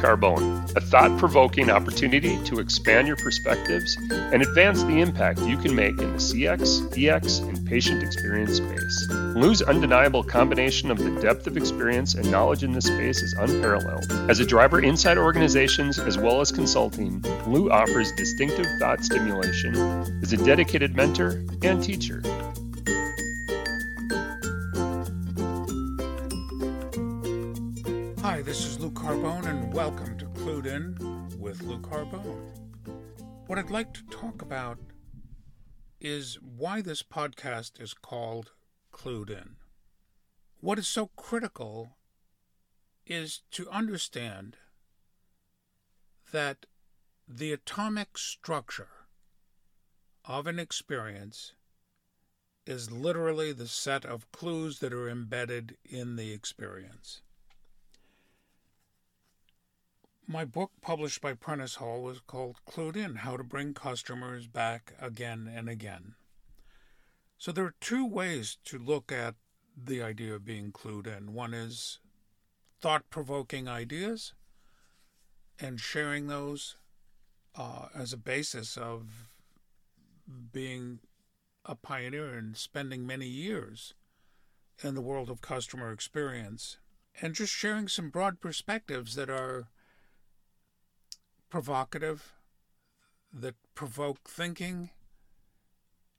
[0.00, 5.74] Carbone, a thought provoking opportunity to expand your perspectives and advance the impact you can
[5.74, 9.08] make in the CX, EX, and patient experience space.
[9.10, 14.10] Lou's undeniable combination of the depth of experience and knowledge in this space is unparalleled.
[14.30, 19.74] As a driver inside organizations as well as consulting, Lou offers distinctive thought stimulation,
[20.22, 22.22] is a dedicated mentor and teacher.
[28.90, 30.96] Lou Carbone, and welcome to Clued In
[31.38, 32.50] with Lou Carbone.
[33.46, 34.80] What I'd like to talk about
[36.00, 38.50] is why this podcast is called
[38.90, 39.54] Clued In.
[40.58, 41.98] What is so critical
[43.06, 44.56] is to understand
[46.32, 46.66] that
[47.28, 49.06] the atomic structure
[50.24, 51.52] of an experience
[52.66, 57.22] is literally the set of clues that are embedded in the experience.
[60.30, 64.92] My book, published by Prentice Hall, was called Clued In How to Bring Customers Back
[65.00, 66.14] Again and Again.
[67.36, 69.34] So there are two ways to look at
[69.76, 71.34] the idea of being clued in.
[71.34, 71.98] One is
[72.80, 74.34] thought provoking ideas
[75.58, 76.76] and sharing those
[77.56, 79.30] uh, as a basis of
[80.52, 81.00] being
[81.64, 83.94] a pioneer and spending many years
[84.80, 86.78] in the world of customer experience
[87.20, 89.66] and just sharing some broad perspectives that are
[91.50, 92.32] provocative,
[93.32, 94.90] that provoke thinking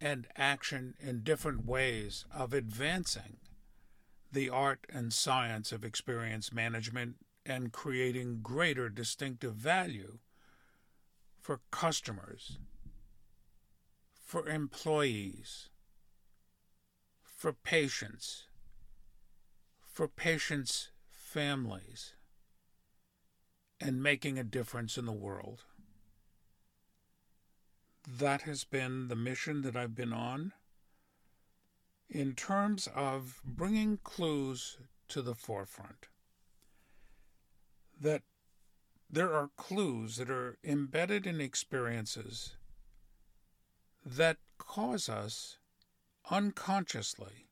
[0.00, 3.38] and action in different ways of advancing
[4.30, 7.16] the art and science of experience management
[7.46, 10.18] and creating greater distinctive value
[11.40, 12.58] for customers,
[14.22, 15.68] for employees,
[17.22, 18.46] for patients,
[19.86, 22.14] for patients' families
[23.84, 25.64] and making a difference in the world.
[28.08, 30.52] That has been the mission that I've been on
[32.08, 34.78] in terms of bringing clues
[35.08, 36.06] to the forefront.
[38.00, 38.22] That
[39.10, 42.56] there are clues that are embedded in experiences
[44.04, 45.58] that cause us
[46.30, 47.48] unconsciously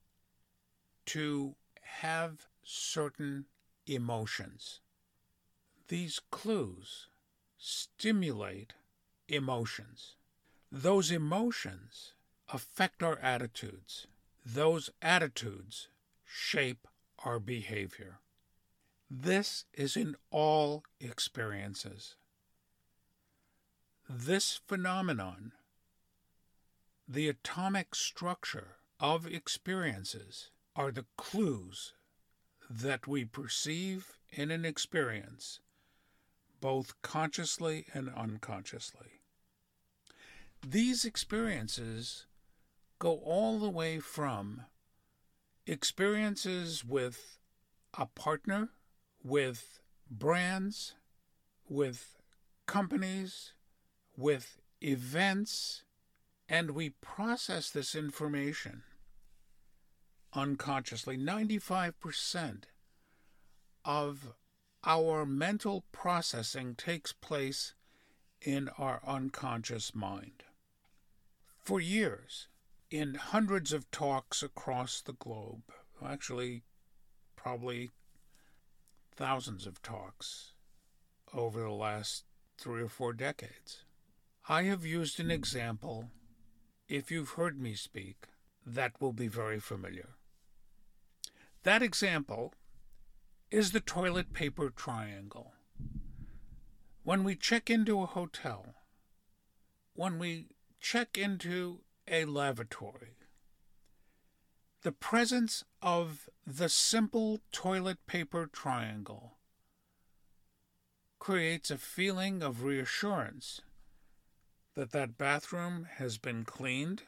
[1.07, 3.45] to have certain
[3.87, 4.81] emotions.
[5.93, 7.09] These clues
[7.59, 8.73] stimulate
[9.29, 10.15] emotions.
[10.71, 12.15] Those emotions
[12.51, 14.07] affect our attitudes.
[14.43, 15.89] Those attitudes
[16.25, 16.89] shape
[17.27, 18.21] our behavior.
[19.11, 22.15] This is in all experiences.
[24.09, 25.53] This phenomenon,
[27.07, 31.93] the atomic structure of experiences, are the clues
[32.71, 35.61] that we perceive in an experience
[36.63, 39.21] both consciously and unconsciously.
[40.67, 42.27] These experiences
[43.01, 44.63] go all the way from
[45.67, 47.39] experiences with
[47.99, 48.69] a partner,
[49.25, 50.95] with brands,
[51.69, 52.17] with
[52.67, 53.55] companies,
[54.17, 55.83] with events,
[56.49, 58.85] and we process this information
[60.33, 61.19] unconsciously.
[61.19, 62.63] 95%
[63.85, 64.35] of
[64.85, 67.75] our mental processing takes place
[68.41, 70.43] in our unconscious mind.
[71.65, 72.49] For years,
[72.91, 75.63] in hundreds of talks across the globe,
[76.05, 76.65] actually,
[77.37, 77.91] probably
[79.15, 80.53] thousands of talks
[81.33, 82.25] over the last
[82.59, 83.85] three or four decades,
[84.49, 86.11] I have used an example,
[86.89, 88.27] if you've heard me speak,
[88.67, 90.11] that will be very familiar.
[91.63, 92.55] That example
[93.53, 95.53] is the toilet paper triangle.
[97.03, 98.75] When we check into a hotel,
[99.93, 100.47] when we
[100.81, 103.19] check into a lavatory,
[104.81, 109.35] the presence of the simple toilet paper triangle
[111.19, 113.61] creates a feeling of reassurance
[114.75, 117.03] that that bathroom has been cleaned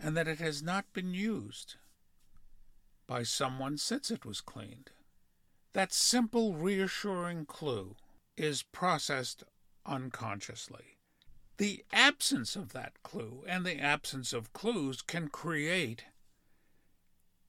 [0.00, 1.76] and that it has not been used
[3.06, 4.90] by someone since it was cleaned.
[5.74, 7.96] That simple, reassuring clue
[8.36, 9.44] is processed
[9.84, 10.98] unconsciously.
[11.58, 16.04] The absence of that clue and the absence of clues can create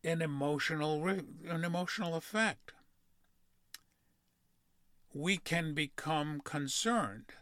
[0.04, 2.74] an emotional an emotional effect.
[5.14, 7.34] We can become concerned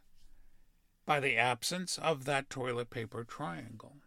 [1.06, 3.98] by the absence of that toilet paper triangle.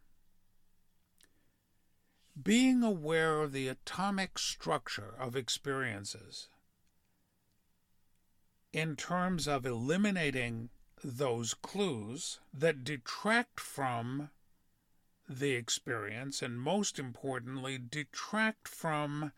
[2.40, 6.48] Being aware of the atomic structure of experiences
[8.72, 10.70] in terms of eliminating
[11.02, 14.30] those clues that detract from
[15.28, 19.32] the experience and, most importantly, detract from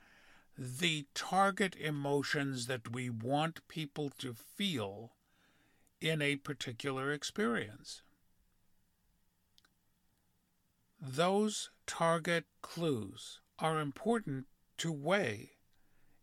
[0.59, 5.13] the target emotions that we want people to feel
[6.01, 8.03] in a particular experience.
[11.01, 14.47] Those target clues are important
[14.79, 15.53] to weigh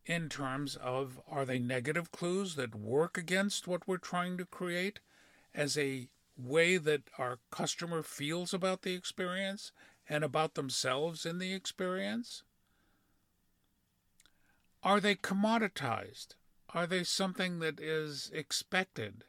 [0.10, 5.00] in terms of are they negative clues that work against what we're trying to create
[5.54, 9.72] as a way that our customer feels about the experience
[10.10, 12.42] and about themselves in the experience?
[14.82, 16.30] Are they commoditized?
[16.74, 19.26] Are they something that is expected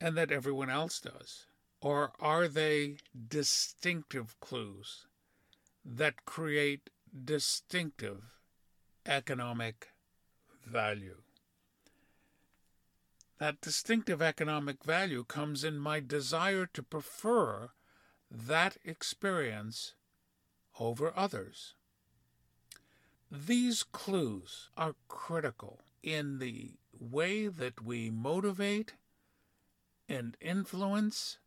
[0.00, 1.46] and that everyone else does?
[1.80, 2.98] Or are they
[3.28, 5.06] distinctive clues
[5.84, 6.90] that create
[7.24, 8.36] distinctive
[9.04, 9.91] economic
[10.64, 11.18] value?
[13.38, 17.70] That distinctive economic value comes in my desire to prefer
[18.30, 19.94] that experience
[20.78, 21.74] over others.
[23.30, 28.94] These clues are critical in the way that we motivate
[30.08, 31.38] and influence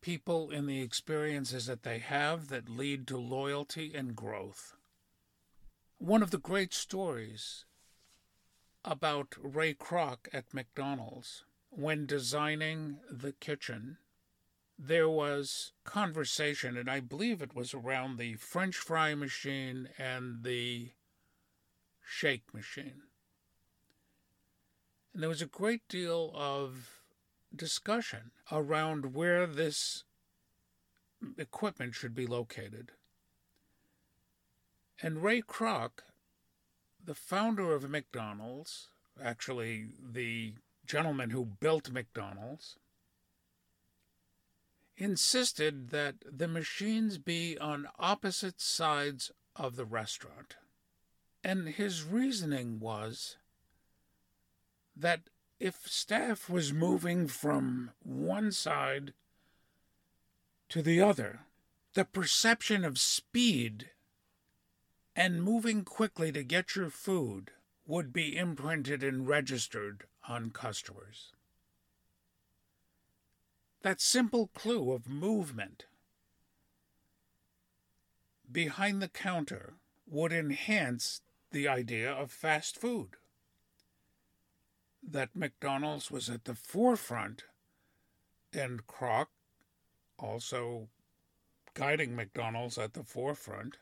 [0.00, 4.76] people in the experiences that they have that lead to loyalty and growth.
[5.98, 7.64] One of the great stories
[8.84, 13.98] about Ray Kroc at McDonald's when designing the kitchen
[14.78, 20.90] there was conversation, and I believe it was around the French fry machine and the
[22.04, 23.02] shake machine.
[25.12, 27.00] And there was a great deal of
[27.54, 30.02] discussion around where this
[31.38, 32.92] equipment should be located.
[35.00, 36.02] And Ray Kroc,
[37.04, 38.88] the founder of McDonald's,
[39.22, 40.54] actually the
[40.86, 42.76] gentleman who built McDonald's,
[44.96, 50.56] insisted that the machines be on opposite sides of the restaurant.
[51.42, 53.36] And his reasoning was
[54.96, 55.22] that
[55.58, 59.12] if staff was moving from one side
[60.68, 61.40] to the other,
[61.94, 63.90] the perception of speed
[65.16, 67.50] and moving quickly to get your food
[67.86, 71.32] would be imprinted and registered on customers.
[73.82, 75.84] That simple clue of movement
[78.50, 79.74] behind the counter
[80.06, 81.20] would enhance
[81.50, 83.10] the idea of fast food.
[85.06, 87.44] That McDonald's was at the forefront,
[88.52, 89.26] and Kroc,
[90.18, 90.88] also
[91.74, 93.76] guiding McDonald's at the forefront,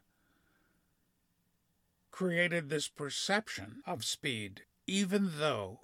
[2.12, 5.80] created this perception of speed, even though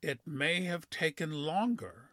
[0.00, 2.10] it may have taken longer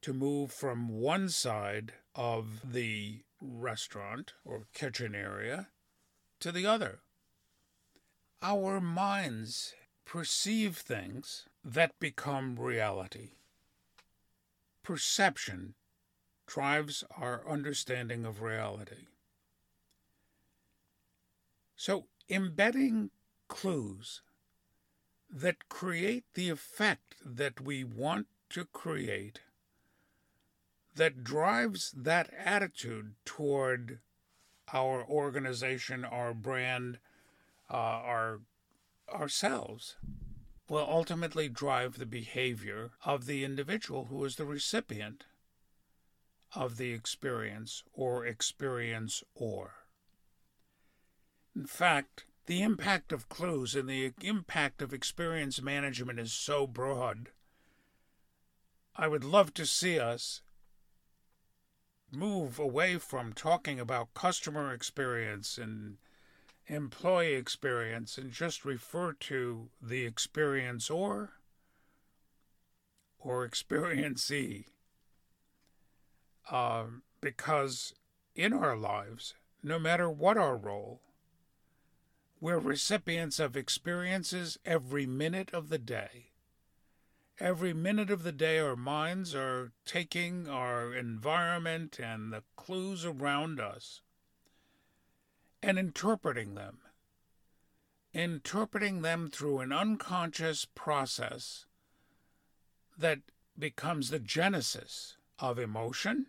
[0.00, 5.68] to move from one side of the restaurant or kitchen area
[6.40, 7.00] to the other.
[8.40, 9.74] Our minds
[10.04, 13.30] perceive things that become reality.
[14.82, 15.74] Perception
[16.46, 19.06] drives our understanding of reality.
[21.76, 23.10] So, embedding
[23.48, 24.22] clues
[25.30, 29.40] that create the effect that we want to create
[30.94, 34.00] that drives that attitude toward
[34.72, 36.98] our organization, our brand,
[37.70, 38.40] uh, our
[39.12, 39.96] ourselves
[40.68, 45.24] will ultimately drive the behavior of the individual who is the recipient
[46.54, 49.81] of the experience or experience or.
[51.62, 57.28] In fact, the impact of clues and the impact of experience management is so broad.
[58.96, 60.42] I would love to see us
[62.10, 65.98] move away from talking about customer experience and
[66.66, 71.34] employee experience and just refer to the experience or
[73.20, 74.66] or experiencee.
[76.50, 76.86] Uh,
[77.20, 77.94] because
[78.34, 81.00] in our lives, no matter what our role,
[82.42, 86.32] we're recipients of experiences every minute of the day.
[87.38, 93.60] Every minute of the day, our minds are taking our environment and the clues around
[93.60, 94.00] us
[95.62, 96.78] and interpreting them.
[98.12, 101.66] Interpreting them through an unconscious process
[102.98, 103.20] that
[103.56, 106.26] becomes the genesis of emotion.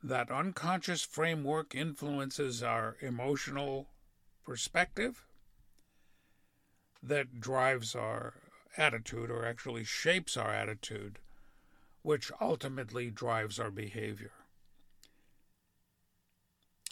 [0.00, 3.88] That unconscious framework influences our emotional
[4.46, 5.26] perspective,
[7.02, 8.34] that drives our
[8.76, 11.18] attitude, or actually shapes our attitude,
[12.02, 14.32] which ultimately drives our behavior.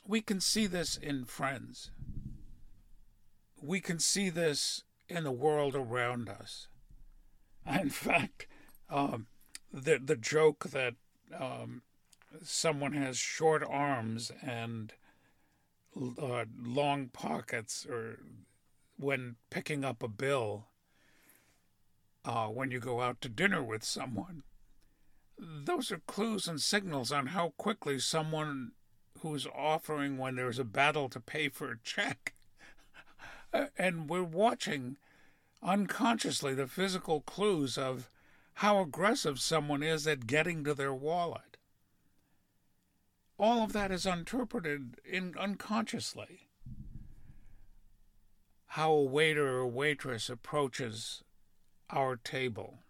[0.07, 1.91] We can see this in friends.
[3.61, 6.69] We can see this in the world around us.
[7.81, 8.47] In fact,
[8.91, 9.27] um,
[9.73, 10.95] the the joke that
[11.39, 11.83] um,
[12.43, 14.93] someone has short arms and
[15.97, 18.19] uh, long pockets, or
[18.97, 20.67] when picking up a bill,
[22.25, 24.43] uh, when you go out to dinner with someone,
[25.39, 28.73] those are clues and signals on how quickly someone
[29.21, 32.35] who's offering when there's a battle to pay for a check.
[33.79, 34.97] and we're watching
[35.63, 38.11] unconsciously the physical clues of
[38.59, 41.54] how aggressive someone is at getting to their wallet.
[43.39, 46.49] All of that is interpreted in, unconsciously.
[48.67, 51.23] How a waiter or waitress approaches
[51.91, 52.81] our table.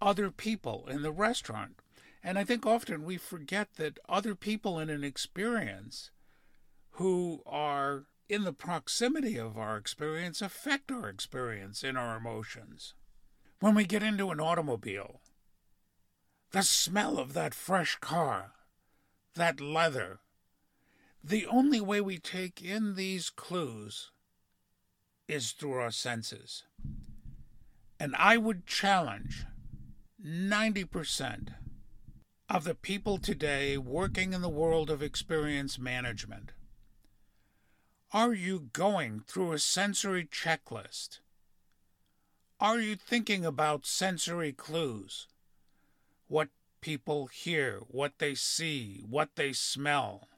[0.00, 1.76] Other people in the restaurant.
[2.22, 6.10] And I think often we forget that other people in an experience
[6.92, 12.94] who are in the proximity of our experience affect our experience in our emotions.
[13.60, 15.20] When we get into an automobile,
[16.50, 18.52] the smell of that fresh car,
[19.34, 20.20] that leather,
[21.22, 24.10] the only way we take in these clues
[25.26, 26.64] is through our senses.
[28.00, 29.44] And I would challenge
[30.24, 31.48] 90%
[32.48, 36.52] of the people today working in the world of experience management.
[38.12, 41.18] Are you going through a sensory checklist?
[42.58, 45.28] Are you thinking about sensory clues?
[46.28, 46.48] What
[46.80, 50.28] people hear, what they see, what they smell?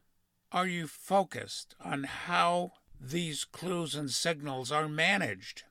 [0.53, 5.65] Are you focused on how these clues and signals are managed?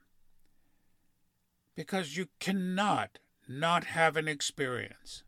[1.75, 5.23] Because you cannot not have an experience.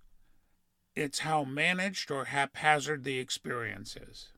[0.95, 4.29] It's how managed or haphazard the experience is.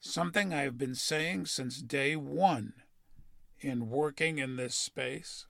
[0.00, 2.72] Something I've been saying since day one
[3.60, 5.46] in working in this space.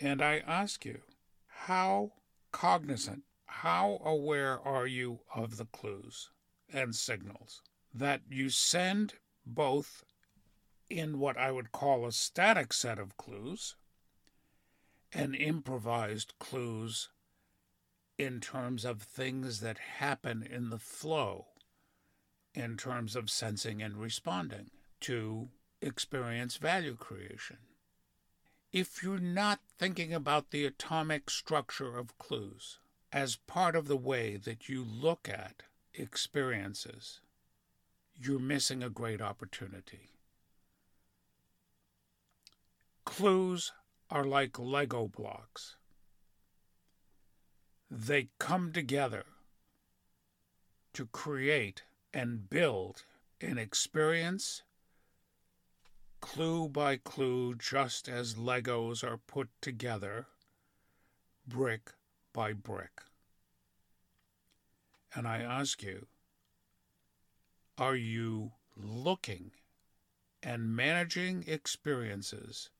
[0.00, 1.00] And I ask you,
[1.46, 2.12] how
[2.52, 6.30] cognizant, how aware are you of the clues
[6.72, 7.62] and signals
[7.92, 9.14] that you send
[9.44, 10.04] both
[10.88, 13.76] in what I would call a static set of clues
[15.12, 17.08] and improvised clues
[18.18, 21.46] in terms of things that happen in the flow,
[22.54, 24.70] in terms of sensing and responding?
[25.00, 25.48] to
[25.80, 27.58] experience value creation.
[28.72, 32.78] If you're not thinking about the atomic structure of clues
[33.10, 35.62] as part of the way that you look at
[35.94, 37.20] experiences,
[38.14, 40.10] you're missing a great opportunity.
[43.06, 43.72] Clues
[44.10, 45.76] are like Lego blocks.
[47.90, 49.24] They come together
[50.92, 53.04] to create and build
[53.40, 54.62] an experience
[56.20, 60.26] clue by clue, just as Legos are put together,
[61.46, 61.92] brick
[62.32, 63.02] by brick.
[65.14, 66.06] And I ask you,
[67.76, 69.52] are you looking
[70.42, 72.70] and managing experiences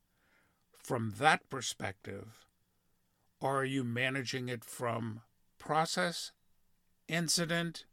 [0.72, 2.46] from that perspective,
[3.40, 5.22] or are you managing it from
[5.58, 6.32] process,
[7.08, 7.84] incident,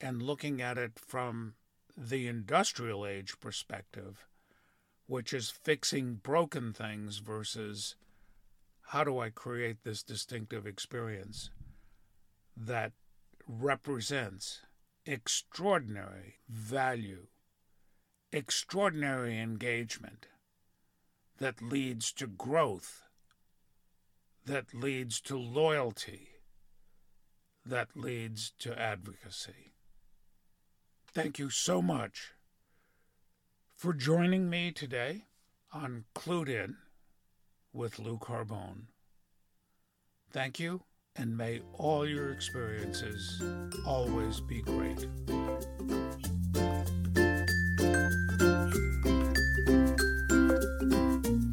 [0.00, 1.54] and looking at it from
[1.96, 4.26] the industrial age perspective?
[5.06, 7.96] Which is fixing broken things versus
[8.88, 11.50] how do I create this distinctive experience
[12.56, 12.92] that
[13.46, 14.62] represents
[15.06, 17.26] extraordinary value,
[18.32, 20.26] extraordinary engagement
[21.38, 23.02] that leads to growth,
[24.44, 26.28] that leads to loyalty,
[27.64, 29.72] that leads to advocacy.
[31.06, 32.32] Thank you so much
[33.82, 35.24] for joining me today
[35.72, 36.76] on Clued In
[37.72, 38.82] with Lou Carbone.
[40.30, 40.82] Thank you,
[41.16, 43.42] and may all your experiences
[43.84, 45.04] always be great.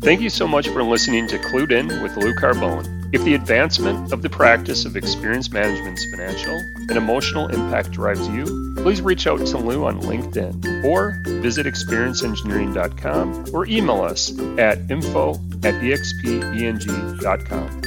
[0.03, 2.98] Thank you so much for listening to Clued In with Lou Carbone.
[3.11, 8.75] If the advancement of the practice of experience management's financial and emotional impact drives you,
[8.77, 15.33] please reach out to Lou on LinkedIn or visit experienceengineering.com or email us at info
[15.63, 17.81] at expeng.com.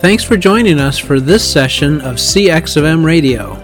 [0.00, 3.63] Thanks for joining us for this session of CX of M Radio.